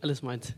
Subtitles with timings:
[0.00, 0.54] Alles meins.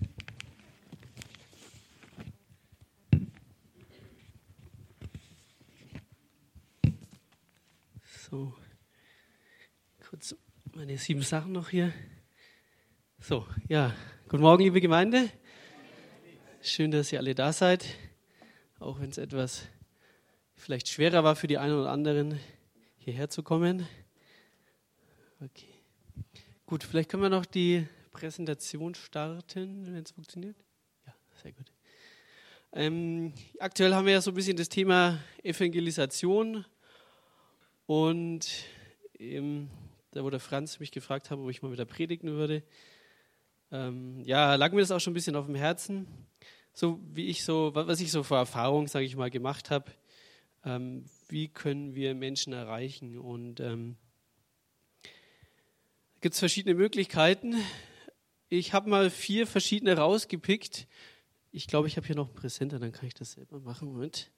[8.30, 8.54] So,
[10.08, 10.36] kurz
[10.74, 11.92] meine sieben Sachen noch hier.
[13.18, 13.96] So, ja,
[14.28, 15.28] guten Morgen, liebe Gemeinde.
[16.62, 17.84] Schön, dass ihr alle da seid,
[18.78, 19.66] auch wenn es etwas
[20.54, 22.38] vielleicht schwerer war für die einen oder anderen,
[22.98, 23.88] hierher zu kommen.
[25.40, 25.74] Okay.
[26.66, 30.56] Gut, vielleicht können wir noch die Präsentation starten, wenn es funktioniert.
[31.06, 31.72] Ja, sehr gut.
[32.72, 36.66] Ähm, aktuell haben wir ja so ein bisschen das Thema Evangelisation
[37.86, 38.46] und
[39.18, 39.70] ähm,
[40.12, 42.62] da wo der Franz mich gefragt hat, ob ich mal wieder predigen würde,
[43.70, 46.06] ähm, ja, lag mir das auch schon ein bisschen auf dem Herzen.
[46.74, 49.90] So wie ich so, was ich so vor Erfahrung, sage ich mal, gemacht habe,
[50.64, 53.18] ähm, wie können wir Menschen erreichen?
[53.18, 53.96] Und ähm,
[56.20, 57.56] gibt es verschiedene Möglichkeiten.
[58.48, 60.86] Ich habe mal vier verschiedene rausgepickt.
[61.52, 63.88] Ich glaube, ich habe hier noch einen Präsenter, dann kann ich das selber machen.
[63.92, 64.30] Moment.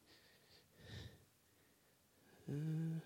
[2.48, 3.00] Äh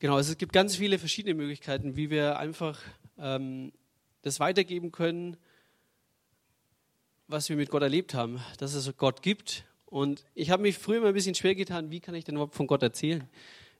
[0.00, 2.80] Genau, also es gibt ganz viele verschiedene Möglichkeiten, wie wir einfach
[3.18, 3.70] ähm,
[4.22, 5.36] das weitergeben können,
[7.28, 9.66] was wir mit Gott erlebt haben, dass es Gott gibt.
[9.84, 12.54] Und ich habe mich früher immer ein bisschen schwer getan, wie kann ich denn überhaupt
[12.54, 13.28] von Gott erzählen?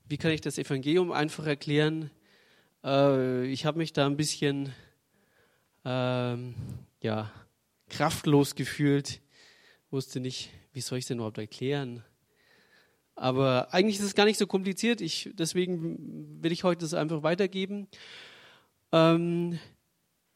[0.07, 2.11] Wie kann ich das Evangelium einfach erklären?
[2.83, 4.73] Äh, ich habe mich da ein bisschen
[5.85, 6.55] ähm,
[7.01, 7.31] ja,
[7.89, 9.21] kraftlos gefühlt,
[9.89, 12.03] wusste nicht, wie soll ich es denn überhaupt erklären?
[13.15, 15.01] Aber eigentlich ist es gar nicht so kompliziert.
[15.01, 17.87] Ich, deswegen will ich heute das einfach weitergeben.
[18.91, 19.59] Ähm,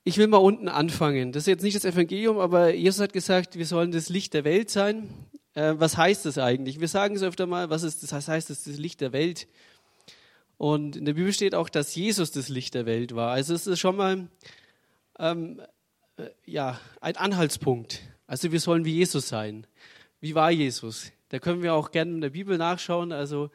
[0.04, 1.32] ich will mal unten anfangen.
[1.32, 4.44] Das ist jetzt nicht das Evangelium, aber Jesus hat gesagt, wir sollen das Licht der
[4.44, 5.10] Welt sein.
[5.56, 6.80] Äh, was heißt das eigentlich?
[6.80, 8.12] Wir sagen es öfter mal, was ist das?
[8.12, 9.48] Das heißt, das das Licht der Welt.
[10.58, 13.32] Und in der Bibel steht auch, dass Jesus das Licht der Welt war.
[13.32, 14.30] Also es ist schon mal
[15.20, 15.62] ähm,
[16.18, 18.02] äh, ja, ein Anhaltspunkt.
[18.28, 19.68] Also wir sollen wie Jesus sein.
[20.22, 21.12] Wie war Jesus?
[21.30, 23.12] Da können wir auch gerne in der Bibel nachschauen.
[23.12, 23.50] Also,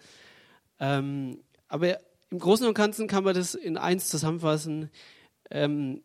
[0.79, 1.99] ähm, aber
[2.31, 4.91] im Großen und Ganzen kann man das in eins zusammenfassen.
[5.51, 6.03] Ähm,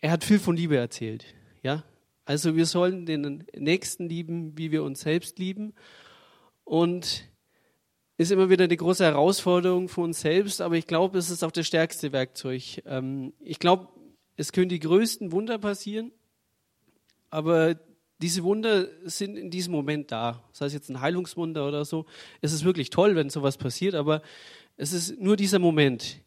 [0.00, 1.26] er hat viel von Liebe erzählt.
[1.62, 1.84] Ja?
[2.24, 5.74] Also wir sollen den Nächsten lieben, wie wir uns selbst lieben.
[6.64, 7.28] Und
[8.18, 11.50] ist immer wieder eine große Herausforderung für uns selbst, aber ich glaube, es ist auch
[11.50, 12.82] das stärkste Werkzeug.
[12.86, 13.88] Ähm, ich glaube,
[14.36, 16.12] es können die größten Wunder passieren,
[17.30, 17.78] aber
[18.18, 20.42] diese Wunder sind in diesem Moment da.
[20.52, 22.06] Das heißt jetzt ein Heilungswunder oder so.
[22.40, 24.22] Es ist wirklich toll, wenn sowas passiert, aber
[24.76, 26.22] es ist nur dieser Moment.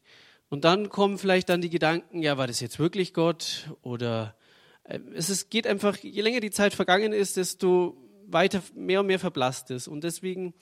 [0.49, 3.69] Und dann kommen vielleicht dann die Gedanken, ja, war das jetzt wirklich Gott?
[3.81, 4.35] Oder
[4.83, 9.07] äh, es ist, geht einfach, je länger die Zeit vergangen ist, desto weiter, mehr und
[9.07, 9.87] mehr verblasst es.
[9.87, 10.53] Und deswegen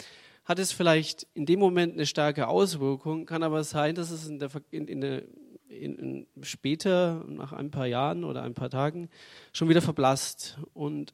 [0.47, 4.39] hat es vielleicht in dem Moment eine starke Auswirkung, kann aber sein, dass es in
[4.39, 5.23] der, in, in der
[5.67, 9.09] in, später, nach ein paar Jahren oder ein paar Tagen,
[9.51, 10.57] schon wieder verblasst.
[10.73, 11.11] Und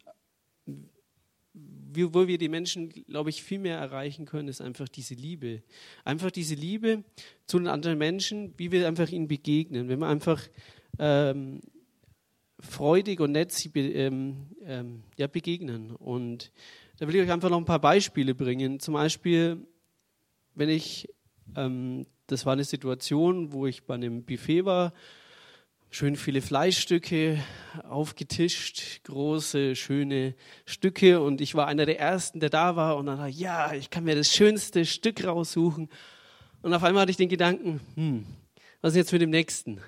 [1.56, 5.64] wo wir die Menschen, glaube ich, viel mehr erreichen können, ist einfach diese Liebe.
[6.06, 7.04] Einfach diese Liebe
[7.48, 9.90] zu den anderen Menschen, wie wir einfach ihnen begegnen.
[9.90, 10.42] Wenn wir einfach
[11.00, 11.62] ähm,
[12.60, 15.92] freudig und nett sie be, ähm, ähm, ja, begegnen.
[15.92, 16.52] Und
[17.04, 18.80] da will ich euch einfach noch ein paar Beispiele bringen.
[18.80, 19.68] Zum Beispiel,
[20.56, 21.10] wenn ich
[21.54, 24.94] ähm, das war eine Situation, wo ich bei einem Buffet war,
[25.90, 27.44] schön viele Fleischstücke
[27.90, 33.18] aufgetischt, große, schöne Stücke und ich war einer der Ersten, der da war und dann
[33.18, 35.90] dachte ja, ich kann mir das schönste Stück raussuchen.
[36.62, 38.26] Und auf einmal hatte ich den Gedanken, hm,
[38.80, 39.82] was ist jetzt mit dem Nächsten?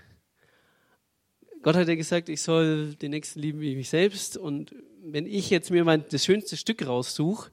[1.65, 5.49] Gott hat ja gesagt, ich soll den Nächsten lieben wie mich selbst und wenn ich
[5.49, 7.49] jetzt mir mein, das schönste Stück raussuche,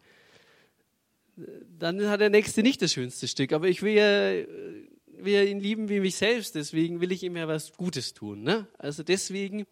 [1.78, 3.54] dann hat der Nächste nicht das schönste Stück.
[3.54, 4.32] Aber ich will ja,
[5.16, 8.42] will ja ihn lieben wie mich selbst, deswegen will ich ihm ja was Gutes tun.
[8.42, 8.66] Ne?
[8.76, 9.64] Also deswegen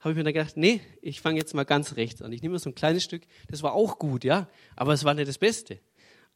[0.00, 2.32] habe ich mir dann gedacht, nee, ich fange jetzt mal ganz rechts an.
[2.32, 5.28] Ich nehme so ein kleines Stück, das war auch gut, ja, aber es war nicht
[5.28, 5.78] das Beste.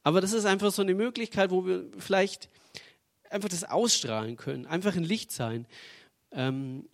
[0.05, 2.49] Aber das ist einfach so eine Möglichkeit, wo wir vielleicht
[3.29, 5.67] einfach das ausstrahlen können, einfach ein Licht sein
[6.31, 6.85] ähm,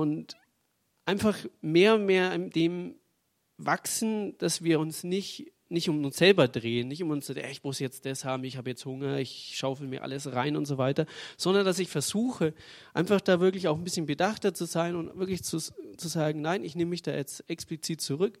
[0.00, 0.36] und
[1.04, 2.96] einfach mehr und mehr dem
[3.58, 7.80] wachsen, dass wir uns nicht nicht um uns selber drehen, nicht um uns, ich muss
[7.80, 11.06] jetzt das haben, ich habe jetzt Hunger, ich schaufel mir alles rein und so weiter,
[11.36, 12.54] sondern dass ich versuche,
[12.94, 16.62] einfach da wirklich auch ein bisschen bedachter zu sein und wirklich zu, zu sagen, nein,
[16.62, 18.38] ich nehme mich da jetzt explizit zurück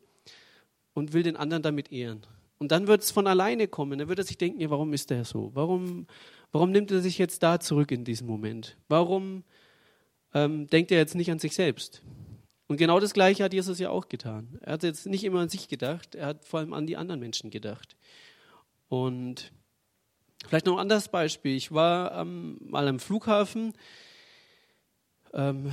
[0.94, 2.24] und will den anderen damit ehren.
[2.58, 3.98] Und dann wird es von alleine kommen.
[3.98, 5.50] Dann wird er sich denken, ja, warum ist der so?
[5.52, 6.06] Warum,
[6.52, 8.78] warum nimmt er sich jetzt da zurück in diesem Moment?
[8.88, 9.42] Warum
[10.36, 12.02] ähm, denkt er jetzt nicht an sich selbst?
[12.66, 14.58] Und genau das Gleiche hat Jesus ja auch getan.
[14.60, 17.20] Er hat jetzt nicht immer an sich gedacht, er hat vor allem an die anderen
[17.20, 17.96] Menschen gedacht.
[18.88, 19.52] Und
[20.46, 21.56] vielleicht noch ein anderes Beispiel.
[21.56, 23.72] Ich war ähm, mal am Flughafen,
[25.32, 25.72] ähm,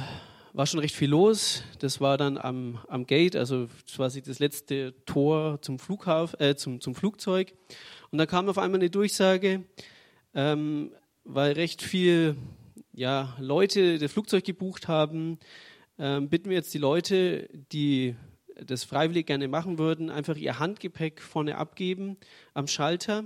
[0.54, 1.64] war schon recht viel los.
[1.80, 6.80] Das war dann am, am Gate, also quasi das letzte Tor zum Flughafen, äh, zum,
[6.80, 7.54] zum Flugzeug.
[8.12, 9.66] Und da kam auf einmal eine Durchsage,
[10.34, 10.92] ähm,
[11.26, 12.38] weil recht viel
[12.94, 15.40] ja, Leute das Flugzeug gebucht haben,
[15.98, 18.16] ähm, bitten wir jetzt die Leute, die
[18.56, 22.18] das freiwillig gerne machen würden, einfach ihr Handgepäck vorne abgeben
[22.54, 23.26] am Schalter.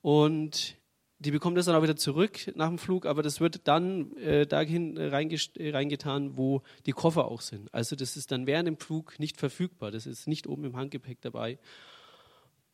[0.00, 0.76] Und
[1.18, 4.46] die bekommen das dann auch wieder zurück nach dem Flug, aber das wird dann äh,
[4.46, 7.72] dahin reingetan, wo die Koffer auch sind.
[7.72, 9.92] Also das ist dann während dem Flug nicht verfügbar.
[9.92, 11.58] Das ist nicht oben im Handgepäck dabei.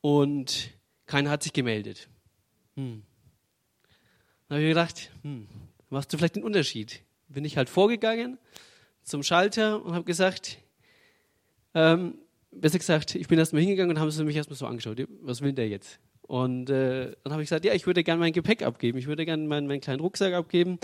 [0.00, 0.70] Und
[1.06, 2.08] keiner hat sich gemeldet.
[2.76, 3.02] Hm.
[4.48, 5.46] Dann habe ich gedacht, hm,
[5.90, 7.02] machst du vielleicht den Unterschied?
[7.28, 8.38] Bin ich halt vorgegangen
[9.02, 10.58] zum Schalter und habe gesagt,
[11.74, 12.14] ähm,
[12.50, 14.98] besser gesagt, ich bin erstmal hingegangen und haben sie mich erstmal so angeschaut.
[15.22, 15.98] Was will der jetzt?
[16.22, 19.24] Und äh, dann habe ich gesagt, ja, ich würde gerne mein Gepäck abgeben, ich würde
[19.24, 20.78] gerne meinen, meinen kleinen Rucksack abgeben.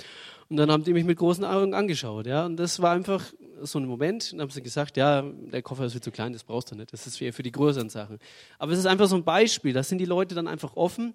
[0.48, 2.46] Und dann haben die mich mit großen Augen angeschaut, ja.
[2.46, 3.22] Und das war einfach
[3.60, 4.32] so ein Moment.
[4.32, 6.94] Und haben sie gesagt, ja, der Koffer ist viel zu klein, das brauchst du nicht.
[6.94, 8.18] Das ist eher für die größeren Sachen.
[8.58, 9.74] Aber es ist einfach so ein Beispiel.
[9.74, 11.12] Da sind die Leute dann einfach offen.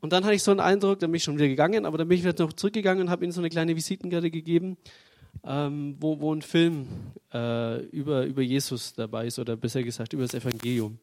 [0.00, 2.08] Und dann hatte ich so einen Eindruck, dann bin ich schon wieder gegangen, aber dann
[2.08, 4.76] bin ich wieder noch zurückgegangen und habe ihnen so eine kleine Visitenkarte gegeben,
[5.44, 6.86] ähm, wo, wo ein Film
[7.32, 10.98] äh, über, über Jesus dabei ist oder besser gesagt über das Evangelium.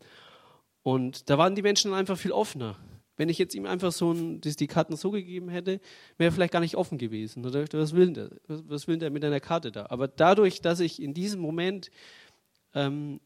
[0.84, 2.78] Und da waren die Menschen einfach viel offener.
[3.18, 5.80] Wenn ich jetzt ihm einfach so ein, die Karten so gegeben hätte,
[6.18, 7.46] wäre vielleicht gar nicht offen gewesen.
[7.46, 8.30] Oder was will der?
[8.48, 9.88] Was will der mit einer Karte da?
[9.90, 11.92] Aber dadurch, dass ich in diesem Moment
[12.74, 13.22] ähm,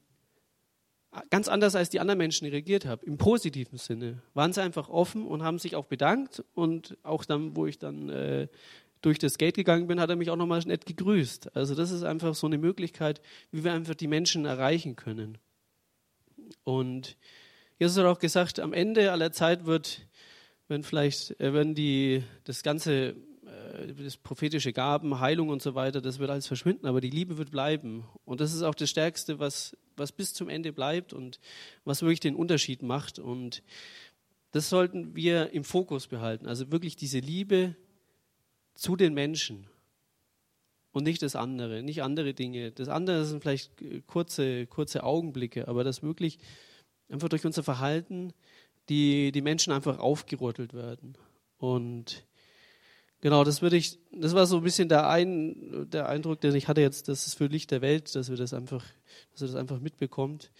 [1.29, 5.25] ganz anders als die anderen Menschen reagiert habe, im positiven Sinne, waren sie einfach offen
[5.25, 6.43] und haben sich auch bedankt.
[6.53, 8.47] Und auch dann, wo ich dann äh,
[9.01, 11.55] durch das Gate gegangen bin, hat er mich auch nochmal nett gegrüßt.
[11.55, 13.21] Also das ist einfach so eine Möglichkeit,
[13.51, 15.37] wie wir einfach die Menschen erreichen können.
[16.63, 17.17] Und
[17.79, 20.05] Jesus hat auch gesagt, am Ende aller Zeit wird,
[20.67, 23.15] wenn vielleicht, äh, wenn die, das ganze,
[23.87, 27.51] das prophetische Gaben, Heilung und so weiter, das wird alles verschwinden, aber die Liebe wird
[27.51, 28.05] bleiben.
[28.25, 31.39] Und das ist auch das Stärkste, was, was bis zum Ende bleibt und
[31.85, 33.19] was wirklich den Unterschied macht.
[33.19, 33.63] Und
[34.51, 36.47] das sollten wir im Fokus behalten.
[36.47, 37.75] Also wirklich diese Liebe
[38.73, 39.67] zu den Menschen
[40.91, 42.71] und nicht das andere, nicht andere Dinge.
[42.71, 43.71] Das andere sind vielleicht
[44.07, 46.39] kurze, kurze Augenblicke, aber das wirklich
[47.09, 48.33] einfach durch unser Verhalten
[48.89, 51.15] die, die Menschen einfach aufgerüttelt werden.
[51.57, 52.25] Und
[53.21, 56.67] genau, das würde ich, das war so ein bisschen der, ein, der Eindruck, den ich
[56.67, 58.85] hatte jetzt, das ist für Licht der Welt, dass wir das einfach,
[59.31, 60.51] dass ihr das einfach mitbekommt.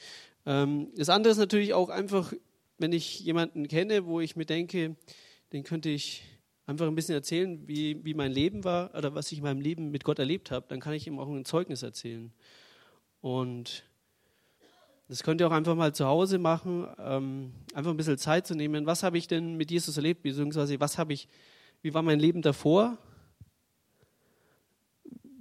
[0.46, 2.34] Ähm, das andere ist natürlich auch einfach,
[2.78, 4.96] wenn ich jemanden kenne, wo ich mir denke,
[5.52, 6.24] den könnte ich
[6.66, 9.90] einfach ein bisschen erzählen, wie, wie mein Leben war oder was ich in meinem Leben
[9.90, 12.32] mit Gott erlebt habe, dann kann ich ihm auch ein Zeugnis erzählen.
[13.22, 13.84] Und
[15.08, 18.54] das könnt ihr auch einfach mal zu Hause machen, ähm, einfach ein bisschen Zeit zu
[18.54, 18.86] nehmen.
[18.86, 21.28] Was habe ich denn mit Jesus erlebt, beziehungsweise was habe ich,
[21.82, 22.98] wie war mein Leben davor?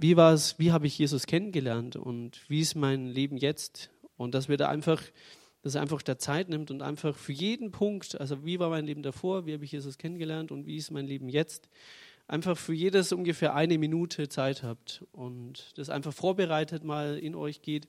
[0.01, 3.91] Wie war es, wie habe ich Jesus kennengelernt und wie ist mein Leben jetzt?
[4.17, 5.03] Und dass wir da einfach,
[5.63, 8.87] dass er einfach der Zeit nimmt und einfach für jeden Punkt, also wie war mein
[8.87, 11.69] Leben davor, wie habe ich Jesus kennengelernt und wie ist mein Leben jetzt,
[12.29, 17.63] einfach für jedes ungefähr eine Minute Zeit habt und das einfach vorbereitet mal in euch
[17.63, 17.89] geht.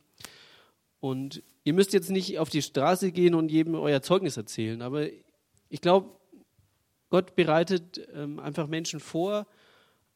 [1.00, 5.08] Und ihr müsst jetzt nicht auf die Straße gehen und jedem euer Zeugnis erzählen, aber
[5.70, 6.19] ich glaube,
[7.10, 9.48] Gott bereitet ähm, einfach Menschen vor,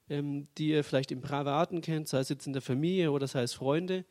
[0.09, 3.43] ähm, die ihr vielleicht im Privaten kennt, sei es jetzt in der Familie oder sei
[3.43, 4.05] es Freunde,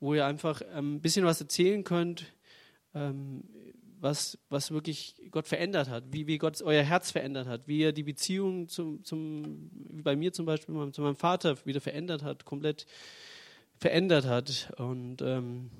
[0.00, 2.32] wo ihr einfach ähm, ein bisschen was erzählen könnt,
[2.94, 3.44] ähm,
[4.00, 7.92] was, was wirklich Gott verändert hat, wie, wie Gott euer Herz verändert hat, wie er
[7.92, 9.70] die Beziehung zum, zum
[10.02, 12.86] bei mir zum Beispiel zu meinem Vater wieder verändert hat, komplett
[13.76, 14.72] verändert hat.
[14.78, 15.70] Und ähm,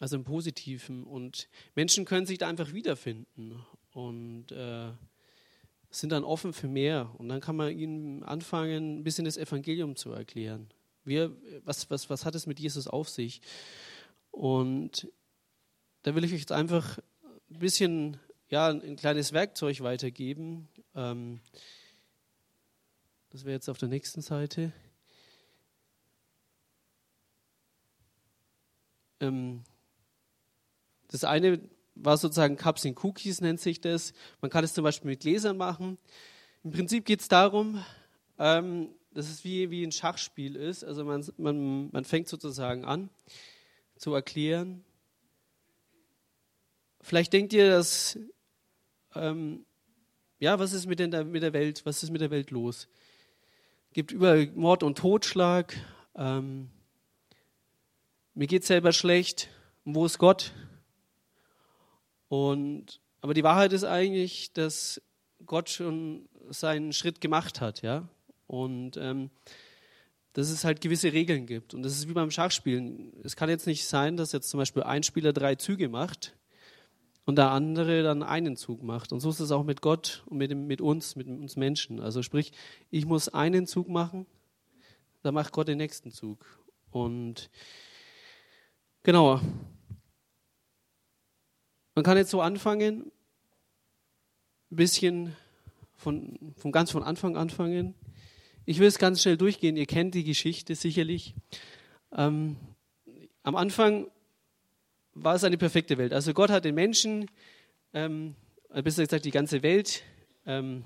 [0.00, 1.04] also im Positiven.
[1.04, 4.90] Und Menschen können sich da einfach wiederfinden und äh,
[5.90, 7.10] sind dann offen für mehr.
[7.18, 10.68] Und dann kann man ihnen anfangen, ein bisschen das Evangelium zu erklären.
[11.04, 13.40] Wir, was, was, was hat es mit Jesus auf sich?
[14.30, 15.08] Und
[16.02, 16.98] da will ich euch jetzt einfach
[17.50, 20.68] ein bisschen, ja, ein kleines Werkzeug weitergeben.
[20.94, 21.40] Ähm,
[23.30, 24.72] das wäre jetzt auf der nächsten Seite.
[29.20, 29.62] Ähm,
[31.08, 31.60] das eine
[31.96, 34.12] war sozusagen Cups and Cookies, nennt sich das.
[34.40, 35.98] Man kann es zum Beispiel mit Gläsern machen.
[36.62, 37.82] Im Prinzip geht es darum,
[38.38, 40.84] ähm, dass es wie, wie ein Schachspiel ist.
[40.84, 43.08] Also man, man, man fängt sozusagen an
[43.96, 44.84] zu erklären.
[47.00, 48.18] Vielleicht denkt ihr, dass,
[49.14, 49.64] ähm,
[50.38, 52.88] ja, was ist mit der, mit der Welt, was ist mit der Welt los?
[53.88, 55.74] Es gibt über Mord und Totschlag.
[56.14, 56.68] Ähm,
[58.34, 59.48] mir geht es selber schlecht.
[59.84, 60.52] Und wo ist Gott?
[62.28, 65.00] Und, aber die Wahrheit ist eigentlich, dass
[65.44, 68.08] Gott schon seinen Schritt gemacht hat, ja.
[68.46, 69.30] Und ähm,
[70.32, 71.72] dass es halt gewisse Regeln gibt.
[71.72, 73.12] Und das ist wie beim Schachspielen.
[73.24, 76.36] Es kann jetzt nicht sein, dass jetzt zum Beispiel ein Spieler drei Züge macht
[77.24, 79.12] und der andere dann einen Zug macht.
[79.12, 82.00] Und so ist es auch mit Gott und mit, mit uns, mit uns Menschen.
[82.00, 82.52] Also sprich,
[82.90, 84.26] ich muss einen Zug machen,
[85.22, 86.44] dann macht Gott den nächsten Zug.
[86.90, 87.50] Und
[89.02, 89.40] genau.
[91.96, 93.10] Man kann jetzt so anfangen,
[94.70, 95.34] ein bisschen
[95.96, 97.96] von, von ganz von Anfang anfangen
[98.68, 99.76] ich will es ganz schnell durchgehen.
[99.76, 101.34] Ihr kennt die Geschichte sicherlich.
[102.12, 102.56] Ähm,
[103.44, 104.10] am Anfang
[105.14, 106.12] war es eine perfekte Welt.
[106.12, 107.30] Also Gott hat den Menschen,
[107.94, 108.34] ähm,
[108.82, 110.02] besser gesagt die ganze Welt
[110.46, 110.82] ähm,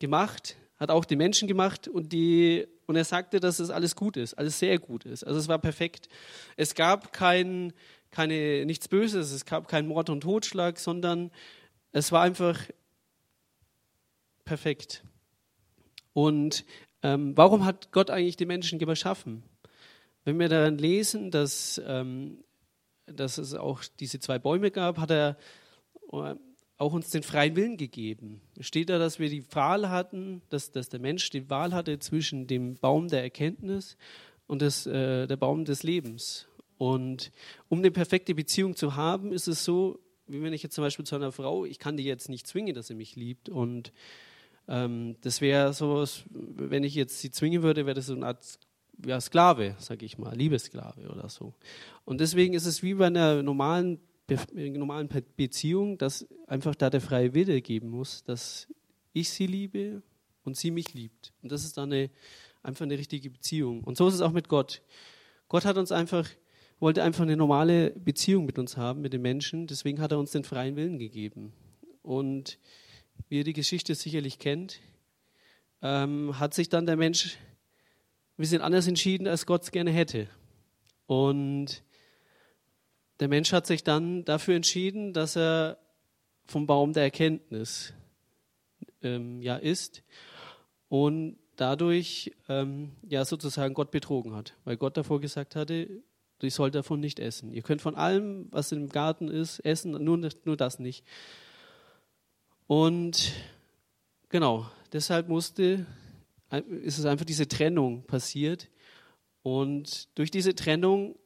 [0.00, 4.16] gemacht, hat auch den Menschen gemacht und, die, und er sagte, dass es alles gut
[4.16, 5.22] ist, alles sehr gut ist.
[5.22, 6.08] Also es war perfekt.
[6.56, 7.72] Es gab kein,
[8.10, 11.30] keine, nichts Böses, es gab keinen Mord und Totschlag, sondern
[11.92, 12.58] es war einfach
[14.44, 15.04] perfekt.
[16.12, 16.64] Und
[17.02, 19.42] ähm, warum hat Gott eigentlich die Menschen geschaffen?
[20.24, 22.42] Wenn wir daran lesen, dass, ähm,
[23.06, 25.36] dass es auch diese zwei Bäume gab, hat er
[26.12, 26.34] äh,
[26.78, 28.40] auch uns den freien Willen gegeben.
[28.60, 32.46] Steht da, dass wir die Wahl hatten, dass, dass der Mensch die Wahl hatte zwischen
[32.46, 33.96] dem Baum der Erkenntnis
[34.46, 36.46] und das, äh, der Baum des Lebens.
[36.78, 37.32] Und
[37.68, 41.04] um eine perfekte Beziehung zu haben, ist es so, wie wenn ich jetzt zum Beispiel
[41.04, 43.48] zu einer Frau, ich kann die jetzt nicht zwingen, dass sie mich liebt.
[43.48, 43.92] Und
[44.68, 48.58] ähm, das wäre so, wenn ich jetzt sie zwingen würde, wäre das so eine Art
[49.04, 51.54] ja, Sklave, sage ich mal, Liebessklave oder so.
[52.04, 54.00] Und deswegen ist es wie bei einer normalen,
[54.54, 58.68] normalen Beziehung, dass einfach da der freie Wille geben muss, dass
[59.12, 60.02] ich sie liebe
[60.44, 61.32] und sie mich liebt.
[61.42, 62.10] Und das ist dann eine,
[62.62, 63.84] einfach eine richtige Beziehung.
[63.84, 64.82] Und so ist es auch mit Gott.
[65.48, 66.28] Gott hat uns einfach,
[66.78, 69.66] wollte einfach eine normale Beziehung mit uns haben, mit den Menschen.
[69.66, 71.52] Deswegen hat er uns den freien Willen gegeben.
[72.02, 72.58] Und
[73.28, 74.80] wie ihr die Geschichte sicherlich kennt,
[75.82, 80.28] ähm, hat sich dann der Mensch ein bisschen anders entschieden, als Gott es gerne hätte.
[81.06, 81.82] Und
[83.20, 85.78] der Mensch hat sich dann dafür entschieden, dass er
[86.46, 87.94] vom Baum der Erkenntnis
[89.02, 90.02] ähm, ja isst
[90.88, 96.02] und dadurch ähm, ja sozusagen Gott betrogen hat, weil Gott davor gesagt hatte,
[96.44, 97.52] ich soll davon nicht essen.
[97.52, 101.04] Ihr könnt von allem, was im Garten ist, essen, nur, nur das nicht.
[102.66, 103.32] Und
[104.28, 105.86] genau, deshalb musste,
[106.82, 108.68] ist es einfach diese Trennung passiert.
[109.42, 111.16] Und durch diese Trennung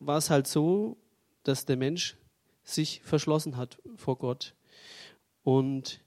[0.00, 0.96] war es halt so,
[1.44, 2.16] dass der Mensch
[2.62, 4.54] sich verschlossen hat vor Gott.
[5.42, 6.00] Und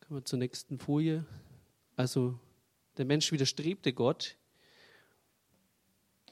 [0.00, 1.24] kommen wir zur nächsten Folie.
[1.96, 2.38] Also
[2.96, 4.36] der Mensch widerstrebte Gott,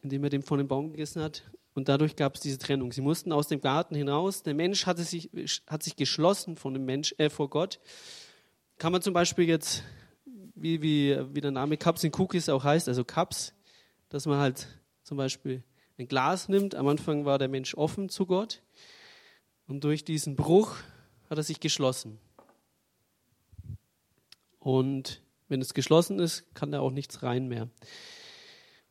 [0.03, 1.43] indem er dem von dem Baum gegessen hat.
[1.75, 2.93] Und dadurch gab es diese Trennung.
[2.93, 4.43] Sie mussten aus dem Garten hinaus.
[4.43, 5.31] Der Mensch hatte sich,
[5.67, 7.81] hat sich geschlossen von dem Mensch, äh, vor Gott.
[8.79, 9.85] Kann man zum Beispiel jetzt,
[10.55, 13.55] wie, wie, wie der Name Cups and Cookies auch heißt, also Cups,
[14.09, 14.67] dass man halt
[15.03, 15.63] zum Beispiel
[15.99, 16.75] ein Glas nimmt.
[16.75, 18.63] Am Anfang war der Mensch offen zu Gott.
[19.67, 20.77] Und durch diesen Bruch
[21.29, 22.19] hat er sich geschlossen.
[24.59, 27.69] Und wenn es geschlossen ist, kann da auch nichts rein mehr.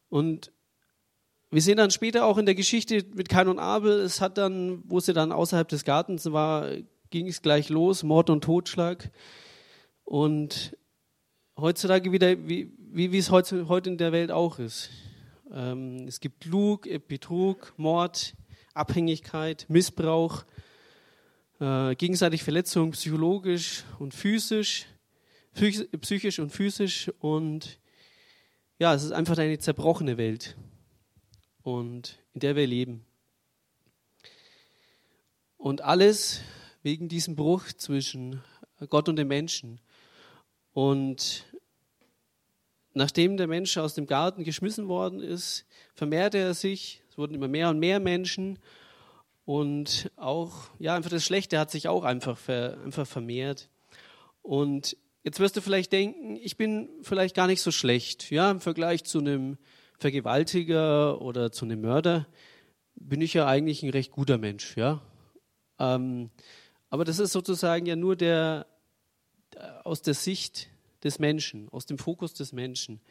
[0.10, 0.52] Und
[1.52, 4.84] wir sehen dann später auch in der Geschichte mit Kain und Abel, es hat dann,
[4.86, 6.70] wo sie dann außerhalb des Gartens war,
[7.10, 9.10] ging es gleich los, Mord und Totschlag.
[10.04, 10.78] Und
[11.58, 14.92] heutzutage wieder, wie, wie, wie es heute, in der Welt auch ist.
[15.52, 18.36] Ähm, es gibt Lug, Betrug, Mord,
[18.76, 20.46] Abhängigkeit, Missbrauch,
[21.60, 24.86] äh, gegenseitig Verletzung, psychologisch und physisch,
[25.56, 27.12] psychisch und physisch.
[27.20, 27.80] Und
[28.78, 30.56] ja, es ist einfach eine zerbrochene Welt
[31.64, 33.06] und in der wir leben.
[35.58, 36.42] Und alles
[36.84, 38.42] wegen diesem Bruch zwischen
[38.90, 39.82] Gott und dem Menschen.
[40.74, 41.46] Und
[42.94, 47.02] nachdem der Mensch aus dem Garten geschmissen worden ist, vermehrte er sich.
[47.10, 48.60] Es wurden immer mehr und mehr Menschen.
[49.46, 53.70] Und auch, ja, einfach das Schlechte hat sich auch einfach, ver, einfach vermehrt.
[54.42, 58.62] Und jetzt wirst du vielleicht denken, ich bin vielleicht gar nicht so schlecht, ja, im
[58.62, 59.58] Vergleich zu einem
[60.00, 62.28] Vergewaltiger oder zu einem Mörder
[62.96, 65.02] bin ich ja eigentlich ein recht guter Mensch, ja.
[65.78, 66.30] Ähm,
[66.90, 68.66] aber das ist sozusagen ja nur der
[69.84, 70.70] aus der Sicht
[71.04, 73.02] des Menschen, aus dem Fokus des Menschen,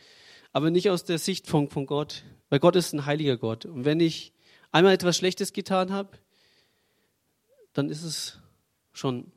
[0.53, 3.67] aber nicht aus der Sicht von, von Gott, weil Gott ist ein heiliger Gott.
[3.67, 4.33] Und wenn ich
[4.71, 6.19] einmal etwas Schlechtes getan habe,
[7.73, 8.39] dann ist es
[8.93, 9.31] schon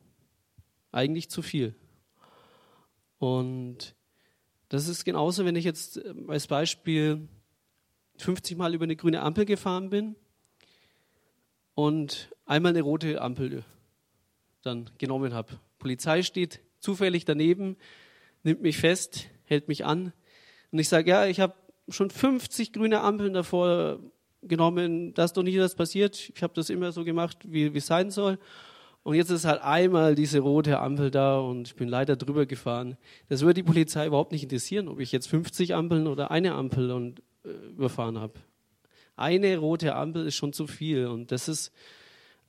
[0.91, 1.75] eigentlich zu viel.
[3.17, 3.95] Und
[4.69, 7.27] das ist genauso, wenn ich jetzt äh, als Beispiel
[8.21, 10.15] 50 Mal über eine grüne Ampel gefahren bin
[11.75, 13.63] und einmal eine rote Ampel
[14.61, 15.59] dann genommen habe.
[15.79, 17.77] Polizei steht zufällig daneben,
[18.43, 20.13] nimmt mich fest, hält mich an.
[20.71, 21.53] Und ich sage, ja, ich habe
[21.89, 23.99] schon 50 grüne Ampeln davor
[24.43, 26.31] genommen, da ist doch nie was passiert.
[26.33, 28.39] Ich habe das immer so gemacht, wie es sein soll.
[29.03, 32.97] Und jetzt ist halt einmal diese rote Ampel da und ich bin leider drüber gefahren.
[33.29, 36.91] Das würde die Polizei überhaupt nicht interessieren, ob ich jetzt 50 Ampeln oder eine Ampel
[36.91, 38.33] und, überfahren habe.
[39.15, 41.71] Eine rote Ampel ist schon zu viel und das ist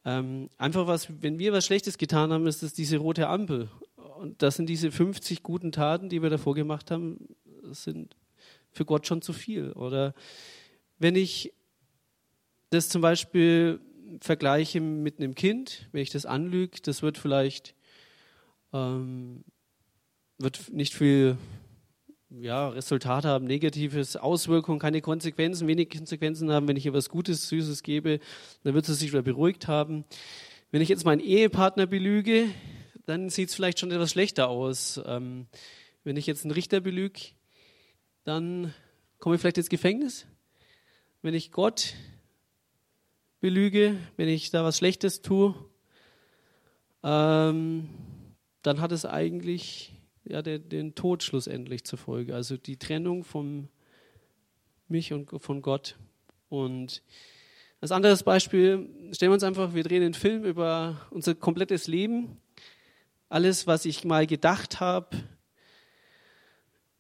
[0.04, 3.68] ähm, einfach was, wenn wir was Schlechtes getan haben, ist es diese rote Ampel.
[4.18, 7.28] Und das sind diese 50 guten Taten, die wir davor gemacht haben,
[7.70, 8.16] sind
[8.70, 9.72] für Gott schon zu viel.
[9.72, 10.14] Oder
[10.98, 11.52] wenn ich
[12.70, 13.80] das zum Beispiel
[14.20, 17.74] vergleiche mit einem Kind, wenn ich das anlüge, das wird vielleicht
[18.72, 19.44] ähm,
[20.38, 21.36] wird nicht viel
[22.40, 26.68] ja, Resultate haben, negatives Auswirkungen, keine Konsequenzen, wenig Konsequenzen haben.
[26.68, 28.20] Wenn ich ihr was Gutes, Süßes gebe,
[28.62, 30.04] dann wird sie sich wieder beruhigt haben.
[30.70, 32.48] Wenn ich jetzt meinen Ehepartner belüge,
[33.04, 35.00] dann sieht es vielleicht schon etwas schlechter aus.
[35.04, 35.46] Ähm,
[36.04, 37.20] wenn ich jetzt einen Richter belüge,
[38.24, 38.72] dann
[39.18, 40.26] komme ich vielleicht ins Gefängnis.
[41.20, 41.94] Wenn ich Gott
[43.40, 45.54] belüge, wenn ich da was Schlechtes tue,
[47.02, 47.88] ähm,
[48.62, 49.92] dann hat es eigentlich
[50.24, 52.34] ja, den, den Tod schlussendlich zur Folge.
[52.34, 53.68] Also die Trennung von
[54.88, 55.96] mich und von Gott.
[56.48, 57.02] Und
[57.80, 62.38] als anderes Beispiel stellen wir uns einfach, wir drehen einen Film über unser komplettes Leben.
[63.28, 65.16] Alles, was ich mal gedacht habe,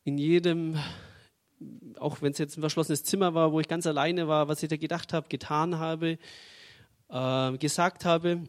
[0.04, 0.78] in jedem
[1.98, 4.68] auch wenn es jetzt ein verschlossenes Zimmer war, wo ich ganz alleine war, was ich
[4.68, 6.18] da gedacht habe, getan habe,
[7.08, 8.42] äh, gesagt habe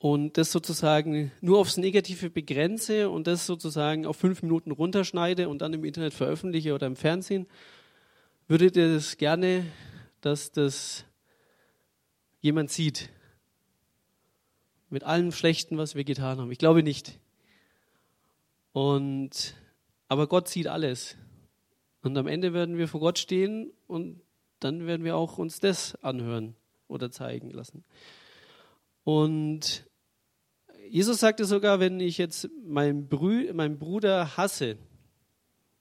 [0.00, 5.60] und das sozusagen nur aufs Negative begrenze und das sozusagen auf fünf Minuten runterschneide und
[5.60, 7.46] dann im Internet veröffentliche oder im Fernsehen,
[8.48, 9.66] würdet ihr das gerne,
[10.22, 11.04] dass das
[12.40, 13.10] jemand sieht?
[14.88, 16.50] Mit allem Schlechten, was wir getan haben.
[16.50, 17.20] Ich glaube nicht.
[18.72, 19.54] Und,
[20.08, 21.18] aber Gott sieht alles.
[22.00, 24.22] Und am Ende werden wir vor Gott stehen und
[24.60, 26.56] dann werden wir auch uns das anhören
[26.88, 27.84] oder zeigen lassen.
[29.04, 29.89] Und
[30.90, 34.76] Jesus sagte sogar, wenn ich jetzt meinen, Brü meinen Bruder hasse,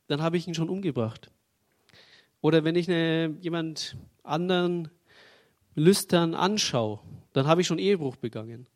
[0.06, 1.32] dann habe ich ihn schon umgebracht.
[2.42, 4.90] Oder wenn ich eine, jemand anderen
[5.74, 7.00] lüstern anschaue,
[7.34, 8.68] dann habe ich schon Ehebruch begangen.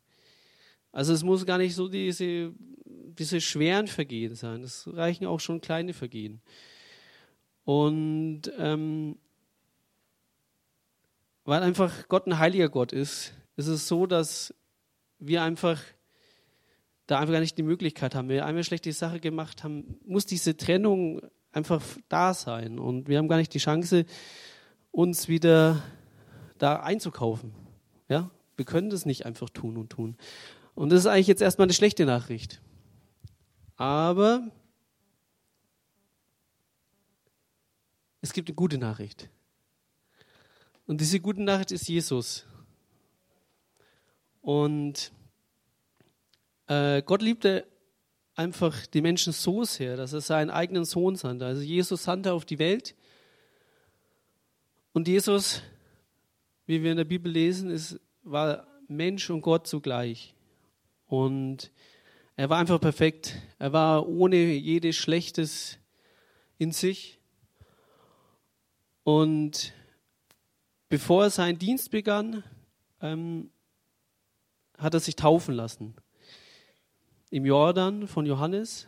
[0.90, 2.52] Also es muss gar nicht so diese,
[2.84, 4.64] diese schweren Vergehen sein.
[4.64, 6.40] Es reichen auch schon kleine Vergehen.
[7.64, 9.18] Und ähm,
[11.44, 14.52] weil einfach Gott ein heiliger Gott ist, ist es so, dass
[15.20, 15.80] wir einfach
[17.06, 18.28] da einfach gar nicht die Möglichkeit haben.
[18.28, 21.20] Wenn wir einmal schlechte Sache gemacht haben, muss diese Trennung
[21.52, 22.78] einfach da sein.
[22.78, 24.06] Und wir haben gar nicht die Chance,
[24.90, 25.82] uns wieder
[26.58, 27.52] da einzukaufen.
[28.08, 28.30] Ja?
[28.56, 30.16] Wir können das nicht einfach tun und tun.
[30.74, 32.60] Und das ist eigentlich jetzt erstmal eine schlechte Nachricht.
[33.76, 34.50] Aber
[38.24, 39.28] Es gibt eine gute Nachricht.
[40.86, 42.46] Und diese gute Nachricht ist Jesus.
[44.40, 45.12] Und
[46.66, 47.66] äh, Gott liebte
[48.34, 51.46] einfach die Menschen so sehr, dass er seinen eigenen Sohn sandte.
[51.46, 52.94] Also Jesus sandte auf die Welt.
[54.92, 55.62] Und Jesus,
[56.66, 60.34] wie wir in der Bibel lesen, ist, war Mensch und Gott zugleich.
[61.06, 61.70] Und
[62.36, 63.40] er war einfach perfekt.
[63.58, 65.78] Er war ohne jedes Schlechtes
[66.58, 67.18] in sich.
[69.04, 69.72] Und
[70.88, 72.42] bevor er seinen Dienst begann,
[73.00, 73.50] ähm,
[74.78, 75.94] hat er sich taufen lassen.
[77.34, 78.86] Im Jordan von Johannes.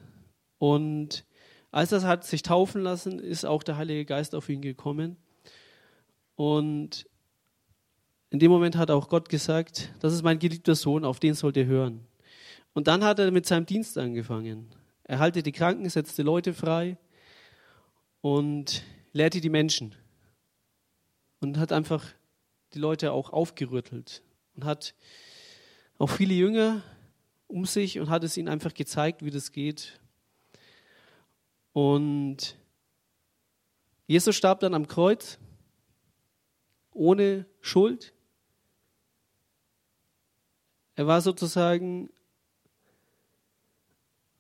[0.59, 1.25] Und
[1.73, 5.17] als er hat sich taufen lassen, ist auch der Heilige Geist auf ihn gekommen.
[6.37, 7.09] Und
[8.31, 11.57] in dem Moment hat auch Gott gesagt, das ist mein geliebter Sohn, auf den sollt
[11.57, 12.07] ihr hören.
[12.73, 14.73] Und dann hat er mit seinem Dienst angefangen.
[15.03, 16.99] Er halte die Kranken, setzte Leute frei
[18.21, 19.93] und lehrte die Menschen
[21.41, 22.05] und hat einfach
[22.75, 24.23] die Leute auch aufgerüttelt
[24.55, 24.95] und hat
[25.99, 26.85] auch viele Jünger
[27.49, 30.01] um sich und hat es ihnen einfach gezeigt, wie das geht.
[31.73, 32.57] Und
[34.07, 35.39] Jesus starb dann am Kreuz
[36.93, 38.15] ohne Schuld.
[40.95, 42.11] Er war sozusagen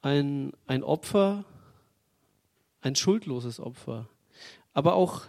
[0.00, 1.44] ein, ein Opfer,
[2.80, 4.08] ein schuldloses Opfer,
[4.72, 5.26] aber auch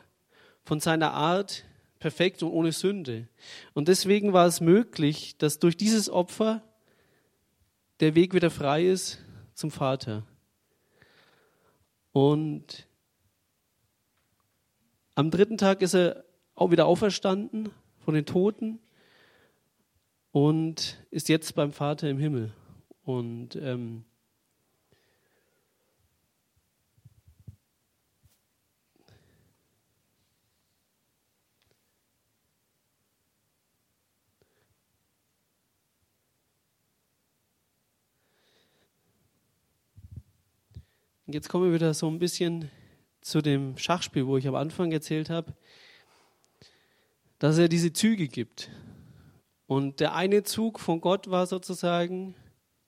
[0.63, 1.65] von seiner Art
[1.99, 3.27] perfekt und ohne Sünde.
[3.73, 6.61] Und deswegen war es möglich, dass durch dieses Opfer
[7.99, 9.19] der Weg wieder frei ist
[9.53, 10.23] zum Vater.
[12.11, 12.87] Und
[15.15, 16.23] am dritten Tag ist er
[16.55, 18.79] auch wieder auferstanden von den Toten
[20.31, 22.53] und ist jetzt beim Vater im Himmel.
[23.03, 24.03] Und ähm,
[41.27, 42.71] Und jetzt kommen wir wieder so ein bisschen
[43.19, 45.53] zu dem Schachspiel, wo ich am Anfang erzählt habe,
[47.37, 48.69] dass er diese Züge gibt.
[49.65, 52.33] Und der eine Zug von Gott war sozusagen,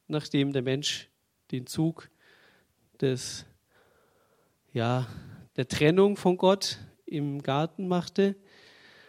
[0.08, 1.10] nachdem der Mensch
[1.52, 2.10] den Zug
[3.02, 3.46] des,
[4.72, 5.06] ja,
[5.58, 8.38] der Trennung von Gott im Garten machte,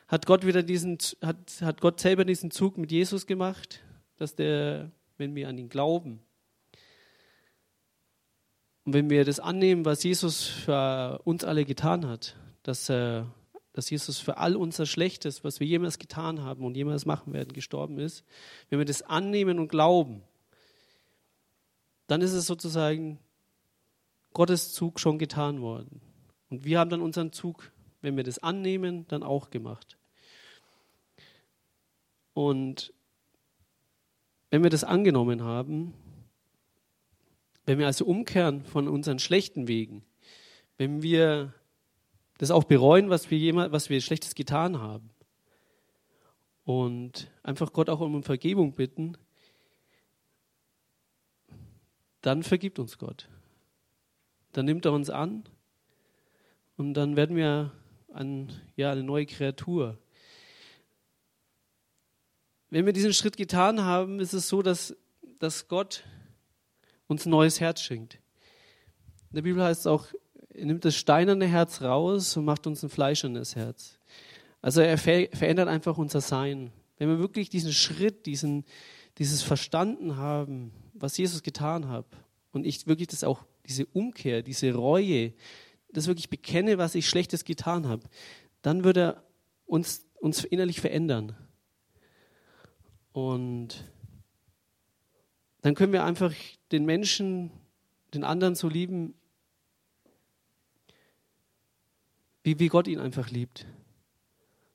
[0.09, 3.81] hat Gott wieder diesen, hat, hat Gott selber diesen Zug mit Jesus gemacht,
[4.17, 6.21] dass der, wenn wir an ihn glauben,
[8.91, 13.23] und wenn wir das annehmen, was Jesus für uns alle getan hat, dass, äh,
[13.73, 17.53] dass Jesus für all unser Schlechtes, was wir jemals getan haben und jemals machen werden,
[17.53, 18.25] gestorben ist,
[18.69, 20.25] wenn wir das annehmen und glauben,
[22.09, 23.21] dann ist es sozusagen
[24.33, 26.01] Gottes Zug schon getan worden.
[26.49, 29.99] Und wir haben dann unseren Zug, wenn wir das annehmen, dann auch gemacht.
[32.35, 32.93] Und
[34.51, 35.95] wenn wir das angenommen haben,
[37.71, 40.03] wenn wir also umkehren von unseren schlechten Wegen,
[40.77, 41.55] wenn wir
[42.39, 45.11] das auch bereuen, was wir, jemals, was wir Schlechtes getan haben
[46.65, 49.17] und einfach Gott auch um Vergebung bitten,
[52.23, 53.29] dann vergibt uns Gott.
[54.51, 55.45] Dann nimmt er uns an
[56.77, 57.71] und dann werden wir
[58.13, 59.97] ein, ja, eine neue Kreatur.
[62.69, 64.97] Wenn wir diesen Schritt getan haben, ist es so, dass,
[65.39, 66.03] dass Gott
[67.11, 68.15] uns ein neues Herz schenkt.
[69.31, 70.07] In der Bibel heißt es auch,
[70.55, 73.99] er nimmt das steinerne Herz raus und macht uns ein fleischernes Herz.
[74.63, 76.73] Also er verändert einfach unser Sein.
[76.99, 78.65] Wenn wir wirklich diesen Schritt, diesen,
[79.19, 82.07] dieses Verstanden haben, was Jesus getan hat,
[82.53, 85.33] und ich wirklich das auch, diese Umkehr, diese Reue,
[85.93, 88.03] das wirklich bekenne, was ich Schlechtes getan habe,
[88.63, 89.25] dann würde er
[89.67, 91.37] uns, uns innerlich verändern.
[93.13, 93.85] Und
[95.63, 96.33] dann können wir einfach
[96.73, 97.51] den Menschen,
[98.15, 99.15] den anderen so lieben,
[102.43, 103.67] wie, wie Gott ihn einfach liebt.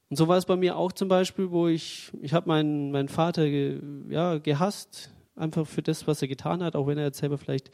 [0.10, 3.10] Und so war es bei mir auch zum Beispiel, wo ich, ich habe meinen, meinen
[3.10, 7.18] Vater ge, ja, gehasst, einfach für das, was er getan hat, auch wenn er jetzt
[7.18, 7.72] selber vielleicht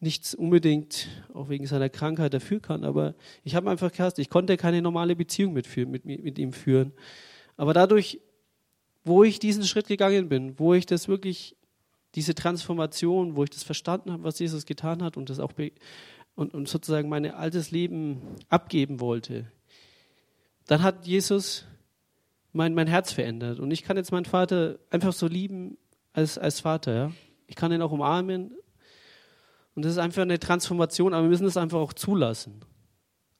[0.00, 2.84] nichts unbedingt, auch wegen seiner Krankheit, dafür kann.
[2.84, 4.18] Aber ich habe einfach gehasst.
[4.18, 6.92] Ich konnte keine normale Beziehung mit, mit, mit ihm führen.
[7.56, 8.20] Aber dadurch,
[9.04, 11.56] wo ich diesen Schritt gegangen bin, wo ich das wirklich
[12.14, 15.52] diese Transformation, wo ich das verstanden habe, was Jesus getan hat und das auch
[16.34, 19.50] und, und sozusagen mein altes Leben abgeben wollte,
[20.66, 21.64] dann hat Jesus
[22.52, 23.58] mein, mein Herz verändert.
[23.58, 25.78] Und ich kann jetzt meinen Vater einfach so lieben
[26.12, 26.94] als, als Vater.
[26.94, 27.12] Ja?
[27.46, 28.52] Ich kann ihn auch umarmen.
[29.74, 32.60] Und das ist einfach eine Transformation, aber wir müssen das einfach auch zulassen.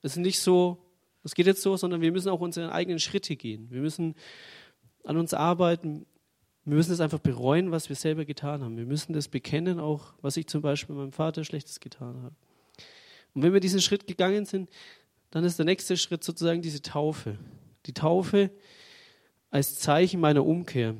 [0.01, 0.77] Es ist nicht so,
[1.23, 3.69] es geht jetzt so, sondern wir müssen auch unsere eigenen Schritte gehen.
[3.69, 4.15] Wir müssen
[5.03, 6.05] an uns arbeiten.
[6.69, 8.77] Wir müssen es einfach bereuen, was wir selber getan haben.
[8.77, 12.35] Wir müssen das bekennen, auch was ich zum Beispiel meinem Vater Schlechtes getan habe.
[13.33, 14.69] Und wenn wir diesen Schritt gegangen sind,
[15.31, 17.39] dann ist der nächste Schritt sozusagen diese Taufe.
[17.87, 18.51] Die Taufe
[19.49, 20.93] als Zeichen meiner Umkehr,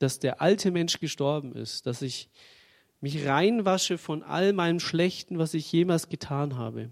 [0.00, 2.28] dass der alte Mensch gestorben ist, dass ich
[3.00, 6.90] mich reinwasche von all meinem Schlechten, was ich jemals getan habe.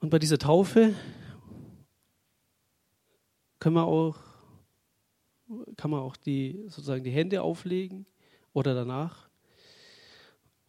[0.00, 0.94] Und bei dieser Taufe
[3.58, 4.33] können wir auch
[5.76, 8.06] kann man auch die, sozusagen die Hände auflegen
[8.52, 9.28] oder danach.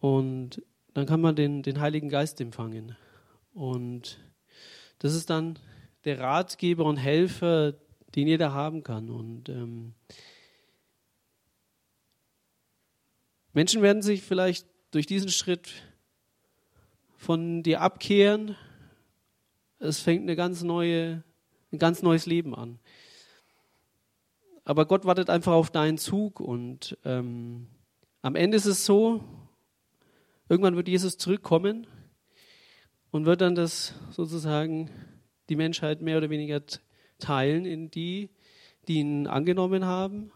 [0.00, 0.62] Und
[0.94, 2.96] dann kann man den, den Heiligen Geist empfangen.
[3.54, 4.18] Und
[4.98, 5.58] das ist dann
[6.04, 7.74] der Ratgeber und Helfer,
[8.14, 9.10] den jeder haben kann.
[9.10, 9.94] Und ähm,
[13.52, 15.72] Menschen werden sich vielleicht durch diesen Schritt
[17.16, 18.56] von dir abkehren.
[19.78, 21.22] Es fängt eine ganz neue,
[21.72, 22.78] ein ganz neues Leben an.
[24.66, 27.68] Aber Gott wartet einfach auf deinen Zug und ähm,
[28.20, 29.22] am Ende ist es so,
[30.48, 31.86] irgendwann wird Jesus zurückkommen
[33.12, 34.90] und wird dann das sozusagen
[35.48, 36.62] die Menschheit mehr oder weniger
[37.20, 38.30] teilen in die,
[38.88, 40.32] die ihn angenommen haben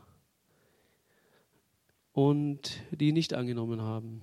[2.13, 4.23] und die ihn nicht angenommen haben.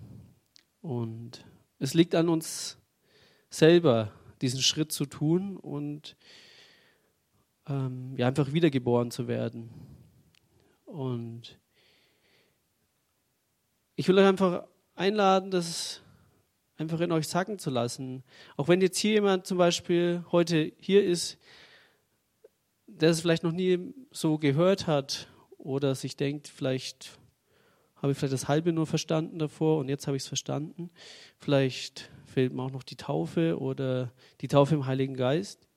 [0.80, 1.46] Und
[1.80, 2.78] es liegt an uns
[3.50, 6.16] selber, diesen Schritt zu tun und
[7.68, 9.97] ähm, ja, einfach wiedergeboren zu werden.
[10.88, 11.60] Und
[13.98, 14.64] ich will euch einfach
[14.96, 16.02] einladen, das
[16.78, 18.24] einfach in euch sacken zu lassen.
[18.56, 21.38] Auch wenn jetzt hier jemand zum Beispiel heute hier ist,
[22.88, 27.20] der es vielleicht noch nie so gehört hat oder sich denkt, vielleicht
[27.98, 30.90] habe ich vielleicht das halbe nur verstanden davor und jetzt habe ich es verstanden.
[31.38, 35.68] Vielleicht fehlt mir auch noch die Taufe oder die Taufe im Heiligen Geist.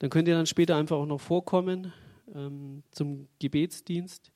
[0.00, 1.92] Dann könnt ihr dann später einfach auch noch vorkommen
[2.36, 4.30] ähm, zum Gebetsdienst.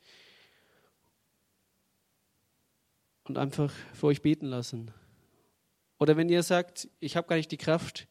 [3.31, 4.91] und einfach für euch beten lassen.
[5.99, 8.09] Oder wenn ihr sagt, ich habe gar nicht die Kraft,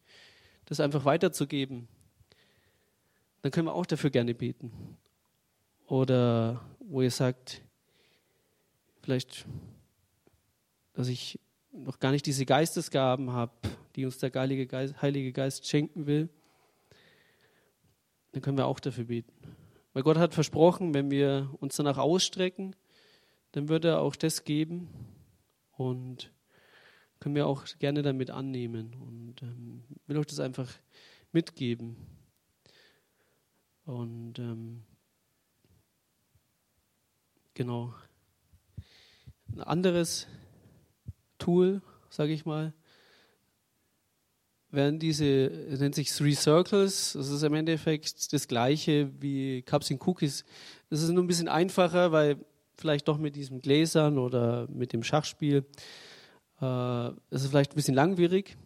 [0.65, 1.89] das einfach weiterzugeben,
[3.41, 4.97] dann können wir auch dafür gerne beten.
[5.88, 7.62] Oder wo ihr sagt,
[9.02, 9.45] vielleicht,
[10.93, 11.38] dass ich
[11.73, 13.52] noch gar nicht diese Geistesgaben habe,
[13.97, 16.30] die uns der Heilige Geist, Heilige Geist schenken will,
[18.32, 19.34] dann können wir auch dafür beten.
[19.93, 22.75] Weil Gott hat versprochen, wenn wir uns danach ausstrecken,
[23.52, 24.88] dann wird er auch das geben
[25.71, 26.32] und
[27.19, 30.71] können wir auch gerne damit annehmen und ähm, will euch das einfach
[31.32, 31.97] mitgeben.
[33.86, 34.84] Und ähm,
[37.56, 37.93] genau.
[39.52, 40.28] Ein anderes
[41.39, 42.73] Tool, sage ich mal,
[44.71, 47.13] wären diese, nennt sich Three Circles.
[47.13, 50.45] Das ist im Endeffekt das gleiche wie Cups and Cookies.
[50.89, 52.38] Das ist nur ein bisschen einfacher, weil
[52.75, 55.65] vielleicht doch mit diesen Gläsern oder mit dem Schachspiel,
[56.58, 58.58] äh, das ist vielleicht ein bisschen langwierig.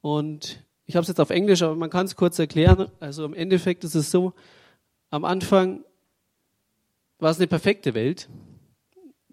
[0.00, 2.90] Und ich habe es jetzt auf Englisch, aber man kann es kurz erklären.
[3.00, 4.34] Also im Endeffekt ist es so,
[5.10, 5.84] am Anfang
[7.18, 8.28] war es eine perfekte Welt.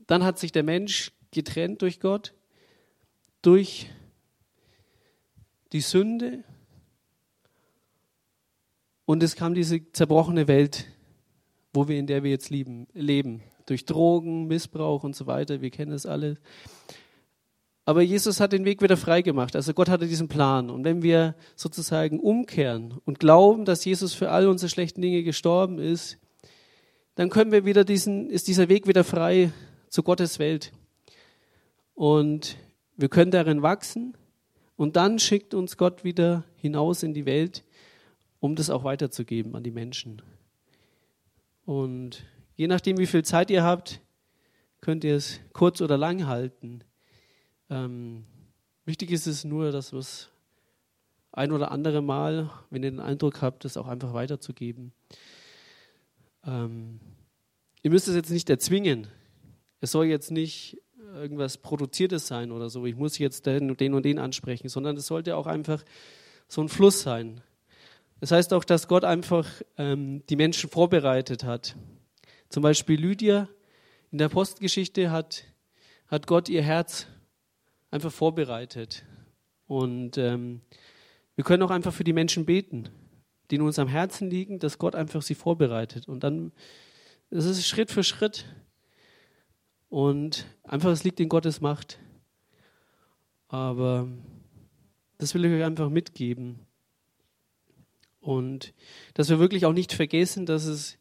[0.08, 2.34] Dann hat sich der Mensch getrennt durch Gott,
[3.42, 3.90] durch
[5.72, 6.44] die Sünde.
[9.06, 10.86] Und es kam diese zerbrochene Welt,
[11.74, 13.42] wo wir in der wir jetzt lieben, leben.
[13.66, 15.62] Durch Drogen, Missbrauch und so weiter.
[15.62, 16.38] Wir kennen es alle.
[17.86, 19.56] Aber Jesus hat den Weg wieder frei gemacht.
[19.56, 20.70] Also Gott hatte diesen Plan.
[20.70, 25.80] Und wenn wir sozusagen umkehren und glauben, dass Jesus für all unsere schlechten Dinge gestorben
[25.80, 26.18] ist,
[27.16, 29.52] dann können wir wieder diesen, ist dieser Weg wieder frei
[29.90, 30.72] zu Gottes Welt.
[31.94, 32.58] Und
[32.98, 34.16] wir können darin wachsen
[34.82, 37.64] und dann schickt uns Gott wieder hinaus in die Welt,
[38.40, 40.24] um das auch weiterzugeben an die Menschen.
[41.66, 44.02] Und je nachdem, wie viel Zeit ihr habt,
[44.80, 46.84] könnt ihr es kurz oder lang halten.
[47.70, 48.26] Ähm,
[48.84, 50.32] wichtig ist es nur, dass wir es
[51.32, 54.94] ein oder andere Mal, wenn ihr den Eindruck habt, das auch einfach weiterzugeben.
[56.44, 57.00] Ähm,
[57.84, 59.06] ihr müsst es jetzt nicht erzwingen.
[59.80, 60.82] Es soll jetzt nicht
[61.14, 64.98] irgendwas Produziertes sein oder so, ich muss jetzt den und den und den ansprechen, sondern
[64.98, 65.84] es sollte auch einfach
[66.48, 67.42] so ein Fluss sein.
[68.20, 69.48] Das heißt auch, dass Gott einfach
[69.78, 71.76] ähm, die Menschen vorbereitet hat.
[72.50, 73.48] Zum Beispiel Lydia
[74.12, 75.46] in der Postgeschichte hat,
[76.08, 77.08] hat Gott ihr Herz
[77.90, 79.04] einfach vorbereitet.
[79.68, 80.62] Und ähm,
[81.36, 82.90] wir können auch einfach für die Menschen beten,
[83.50, 86.08] die in uns am Herzen liegen, dass Gott einfach sie vorbereitet.
[86.08, 86.52] Und dann,
[87.30, 88.46] das ist Schritt für Schritt.
[89.92, 92.00] Und einfach, es liegt in Gottes Macht.
[93.50, 94.08] Aber
[95.18, 96.60] das will ich euch einfach mitgeben.
[98.22, 98.74] Und
[99.16, 100.98] dass wir wirklich auch nicht vergessen, dass, es,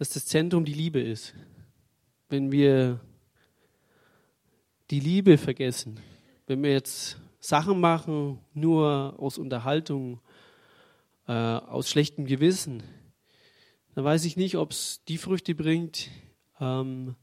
[0.00, 1.34] dass das Zentrum die Liebe ist.
[2.28, 2.98] Wenn wir
[4.90, 6.00] die Liebe vergessen,
[6.48, 10.20] wenn wir jetzt Sachen machen, nur aus Unterhaltung,
[11.28, 12.82] äh, aus schlechtem Gewissen,
[13.94, 16.10] dann weiß ich nicht, ob es die Früchte bringt,
[16.58, 17.14] ähm,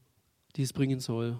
[0.56, 1.38] die es bringen soll.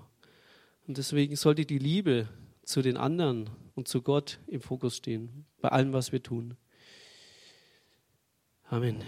[0.86, 2.28] Und deswegen sollte die Liebe
[2.64, 6.56] zu den anderen und zu Gott im Fokus stehen, bei allem, was wir tun.
[8.68, 9.02] Amen.